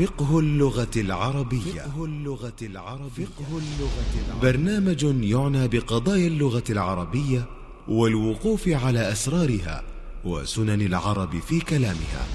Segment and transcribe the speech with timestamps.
[0.00, 1.82] فقه اللغة العربية.
[1.82, 3.24] فقه اللغة العربية.
[3.24, 4.52] فقه اللغة العربية.
[4.52, 7.44] برنامج يعنى بقضايا اللغة العربية
[7.88, 9.82] والوقوف على أسرارها
[10.24, 12.26] وسنن العرب في كلامها.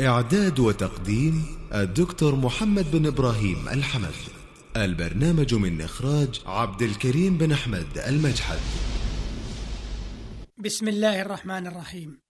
[0.00, 1.44] إعداد وتقديم
[1.74, 4.14] الدكتور محمد بن إبراهيم الحمد.
[4.76, 8.58] البرنامج من إخراج عبد الكريم بن أحمد المجحد.
[10.58, 12.25] بسم الله الرحمن الرحيم.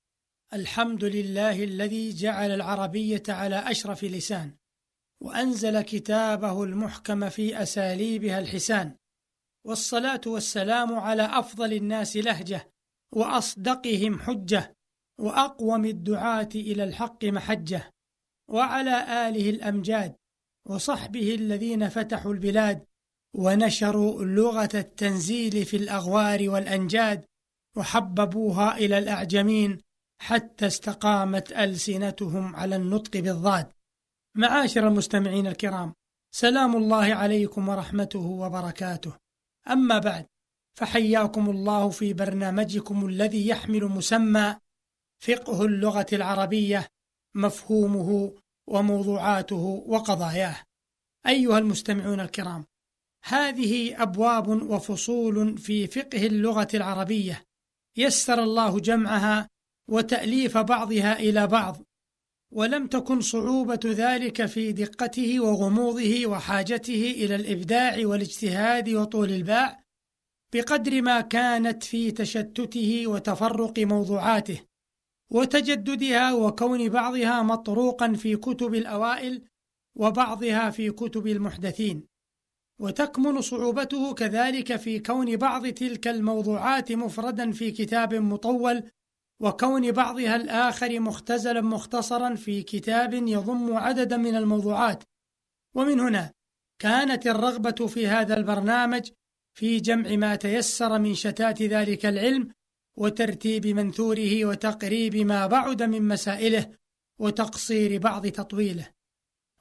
[0.55, 4.51] الحمد لله الذي جعل العربية على أشرف لسان
[5.23, 8.96] وأنزل كتابه المحكم في أساليبها الحسان
[9.67, 12.73] والصلاة والسلام على أفضل الناس لهجة
[13.13, 14.77] وأصدقهم حجة
[15.21, 17.90] وأقوم الدعاة إلى الحق محجة
[18.51, 20.17] وعلى آله الأمجاد
[20.67, 22.85] وصحبه الذين فتحوا البلاد
[23.37, 27.25] ونشروا لغة التنزيل في الأغوار والأنجاد
[27.76, 29.86] وحببوها إلى الأعجمين
[30.18, 33.72] حتى استقامت ألسنتهم على النطق بالضاد.
[34.36, 35.94] معاشر المستمعين الكرام
[36.34, 39.17] سلام الله عليكم ورحمته وبركاته.
[39.70, 40.27] أما بعد
[40.78, 44.56] فحياكم الله في برنامجكم الذي يحمل مسمى
[45.20, 46.89] فقه اللغة العربية
[47.34, 48.34] مفهومه
[48.69, 50.56] وموضوعاته وقضاياه.
[51.27, 52.64] أيها المستمعون الكرام
[53.25, 57.42] هذه أبواب وفصول في فقه اللغة العربية.
[57.97, 59.48] يسر الله جمعها
[59.89, 61.83] وتأليف بعضها إلى بعض
[62.53, 69.83] ولم تكن صعوبة ذلك في دقته وغموضه وحاجته إلى الإبداع والاجتهاد وطول الباع
[70.53, 74.61] بقدر ما كانت في تشتته وتفرق موضوعاته
[75.31, 79.42] وتجددها وكون بعضها مطروقا في كتب الأوائل
[79.97, 82.07] وبعضها في كتب المحدثين.
[82.81, 88.91] وتكمن صعوبته كذلك في كون بعض تلك الموضوعات مفردا في كتاب مطول
[89.41, 95.05] وكون بعضها الآخر مختزلا مختصرا في كتاب يضم عددا من الموضوعات.
[95.75, 96.33] ومن هنا
[96.79, 99.11] كانت الرغبة في هذا البرنامج
[99.55, 102.48] في جمع ما تيسر من شتات ذلك العلم
[102.97, 106.70] وترتيب منثوره وتقريب ما بعد من مسائله
[107.18, 108.89] وتقصير بعض تطويله.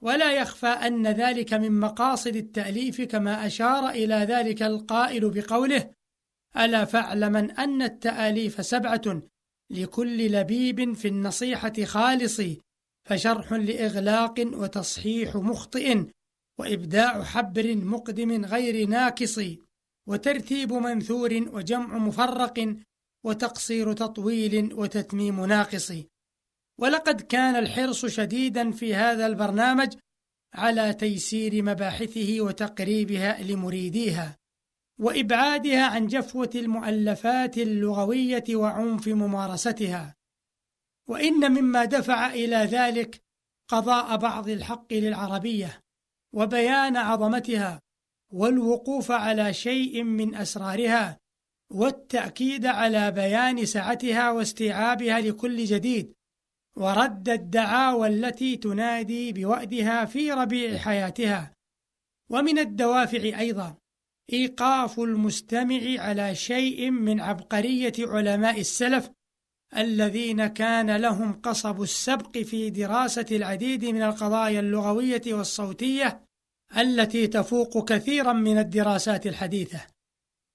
[0.01, 5.89] ولا يخفى أن ذلك من مقاصد التأليف كما أشار إلى ذلك القائل بقوله
[6.57, 9.21] ألا فاعلمن أن التآليف سبعة
[9.69, 12.41] لكل لبيب في النصيحة خالص
[13.09, 16.05] فشرح لإغلاق وتصحيح مخطئ
[16.59, 19.39] وإبداع حبر مقدم غير ناكص
[20.07, 22.75] وترتيب منثور وجمع مفرق
[23.25, 25.93] وتقصير تطويل وتتميم ناقص.
[26.79, 29.93] ولقد كان الحرص شديدا في هذا البرنامج
[30.53, 34.37] على تيسير مباحثه وتقريبها لمريديها.
[34.99, 40.15] وإبعادها عن جفوة المؤلفات اللغوية وعنف ممارستها.
[41.09, 43.21] وإن مما دفع إلى ذلك
[43.67, 45.81] قضاء بعض الحق للعربية
[46.33, 47.81] وبيان عظمتها
[48.33, 51.17] والوقوف على شيء من أسرارها
[51.71, 56.13] والتأكيد على بيان سعتها واستيعابها لكل جديد
[56.77, 61.53] ورد الدعاوى التي تنادي بوأدها في ربيع حياتها.
[62.29, 63.77] ومن الدوافع أيضا
[64.33, 69.09] إيقاف المستمع على شيء من عبقرية علماء السلف
[69.77, 76.25] الذين كان لهم قصب السبق في دراسة العديد من القضايا اللغوية والصوتية
[76.77, 79.81] التي تفوق كثيرا من الدراسات الحديثة.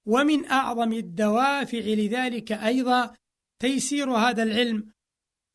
[0.07, 3.15] ومن أعظم الدوافع لذلك أيضا
[3.59, 4.93] تيسير هذا العلم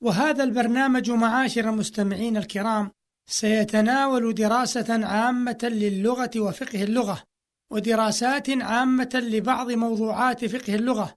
[0.04, 2.92] وهذا البرنامج معاشر المستمعين الكرام
[3.30, 7.24] سيتناول دراسة عامة للغة وفقه اللغة.
[7.72, 11.16] ودراسات عامة لبعض موضوعات فقه اللغة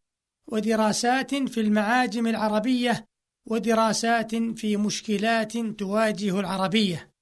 [0.49, 3.05] ودراسات في المعاجم العربية
[3.47, 7.13] ودراسات في مشكلات تواجه العربية.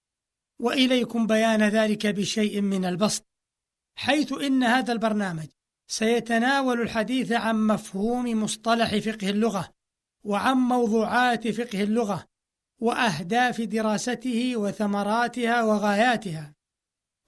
[0.60, 3.26] وإليكم بيان ذلك بشيء من البسط
[3.98, 5.47] حيث إن هذا البرنامج
[5.88, 9.70] سيتناول الحديث عن مفهوم مصطلح فقه اللغة
[10.25, 12.25] وعن موضوعات فقه اللغة
[12.81, 16.56] وأهداف دراسته وثمراتها وغاياتها.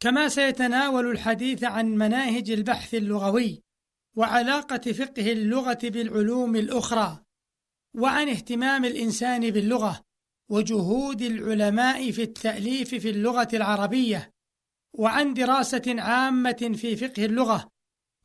[0.00, 3.62] كما سيتناول الحديث عن مناهج البحث اللغوي
[4.16, 7.24] وعلاقة فقه اللغة بالعلوم الأخرى
[7.94, 10.04] وعن اهتمام الإنسان باللغة
[10.50, 14.30] وجهود العلماء في التأليف في اللغة العربية
[14.92, 17.68] وعن دراسة عامة في فقه اللغة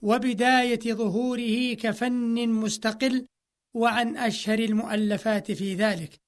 [0.01, 3.27] وبداية ظهوره كفن مستقل
[3.73, 6.21] وعن أشهر المؤلفات في ذلك.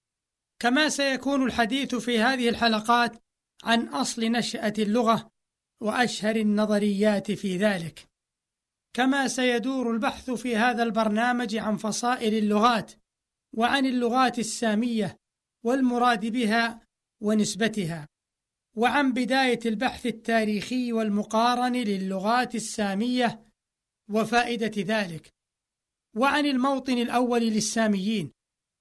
[0.60, 3.24] كما سيكون الحديث في هذه الحلقات
[3.64, 5.35] عن أصل نشأة اللغة
[5.82, 8.08] وأشهر النظريات في ذلك.
[8.94, 12.92] كما سيدور البحث في هذا البرنامج عن فصائل اللغات
[13.58, 15.18] وعن اللغات السامية
[15.64, 16.88] والمراد بها
[17.22, 18.08] ونسبتها
[18.76, 23.46] وعن بداية البحث التاريخي والمقارن للغات السامية
[24.10, 25.34] وفائدة ذلك
[26.16, 28.32] وعن الموطن الأول للساميين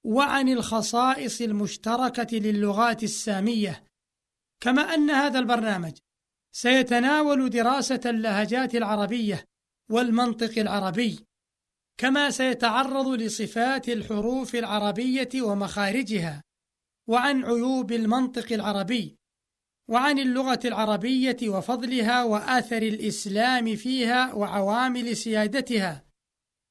[0.05, 3.85] وعن الخصائص المشتركة للغات السامية.
[4.61, 5.93] كما أن هذا البرنامج
[6.57, 9.45] سيتناول دراسة اللهجات العربية
[9.91, 11.19] والمنطق العربي
[12.01, 16.43] كما سيتعرض لصفات الحروف العربية ومخارجها
[17.09, 19.17] وعن عيوب المنطق العربي
[19.91, 26.05] وعن اللغة العربية وفضلها وآثر الإسلام فيها وعوامل سيادتها.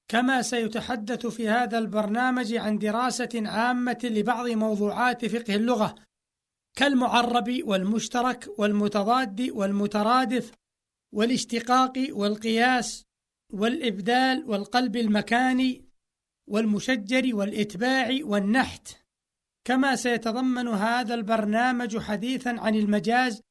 [0.08, 5.96] كما سيتحدث في هذا البرنامج عن دراسة عامة لبعض موضوعات فقه اللغة
[6.76, 10.52] كالمعرب والمشترك والمتضاد والمترادف
[11.14, 13.04] والاشتقاق والقياس
[13.54, 15.86] والإبدال والقلب المكاني
[16.48, 18.88] والمشجر والإتباع والنحت.
[19.66, 23.42] كما سيتضمن هذا البرنامج حديثا عن المجاز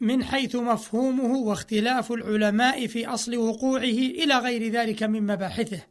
[0.00, 3.82] من حيث مفهومه واختلاف العلماء في أصل وقوعه
[4.20, 5.86] إلى غير ذلك من مباحثه.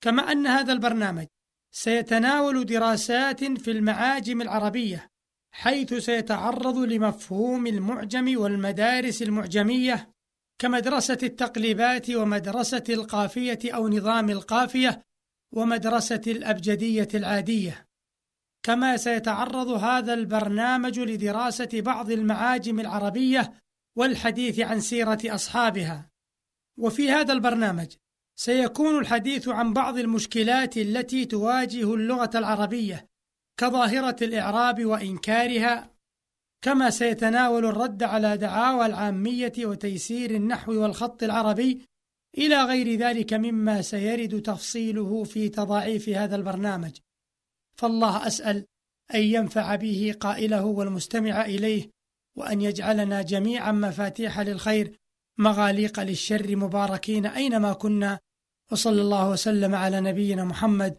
[0.00, 1.26] كما أن هذا البرنامج
[1.70, 5.10] سيتناول دراسات في المعاجم العربية
[5.52, 10.10] حيث سيتعرض لمفهوم المعجم والمدارس المعجمية
[10.58, 15.02] كمدرسة التقليبات ومدرسة القافية أو نظام القافية
[15.54, 17.86] ومدرسة الأبجدية العادية.
[18.62, 23.52] كما سيتعرض هذا البرنامج لدراسة بعض المعاجم العربية
[23.96, 26.10] والحديث عن سيرة أصحابها.
[26.78, 27.94] وفي هذا البرنامج
[28.36, 33.07] سيكون الحديث عن بعض المشكلات التي تواجه اللغة العربية
[33.58, 35.90] كظاهرة الإعراب وإنكارها
[36.62, 41.86] كما سيتناول الرد على دعاوى العامية وتيسير النحو والخط العربي
[42.38, 46.96] إلى غير ذلك مما سيرد تفصيله في تضاعيف هذا البرنامج.
[47.76, 48.66] فالله أسأل
[49.14, 51.90] أن ينفع به قائله والمستمع إليه
[52.36, 54.98] وأن يجعلنا جميعا مفاتيح للخير
[55.38, 58.18] مغاليق للشر مباركين أينما كنا
[58.72, 60.98] وصلى الله وسلم على نبينا محمد